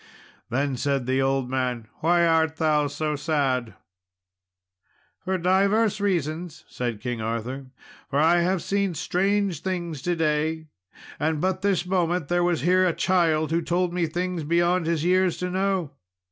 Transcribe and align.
Then 0.49 0.77
said 0.77 1.05
the 1.05 1.21
old 1.21 1.47
man, 1.47 1.87
"Why 1.99 2.25
art 2.25 2.55
thou 2.55 2.87
so 2.87 3.15
sad?" 3.15 3.75
"For 5.23 5.37
divers 5.37 6.01
reasons," 6.01 6.65
said 6.67 6.99
King 7.01 7.21
Arthur; 7.21 7.67
"for 8.09 8.17
I 8.17 8.39
have 8.39 8.63
seen 8.63 8.95
strange 8.95 9.59
things 9.61 10.01
to 10.01 10.15
day, 10.15 10.69
and 11.19 11.39
but 11.39 11.61
this 11.61 11.85
moment 11.85 12.29
there 12.29 12.43
was 12.43 12.61
here 12.61 12.87
a 12.87 12.93
child 12.93 13.51
who 13.51 13.61
told 13.61 13.93
me 13.93 14.07
things 14.07 14.43
beyond 14.43 14.87
his 14.87 15.03
years 15.03 15.37
to 15.37 15.51
know." 15.51 15.91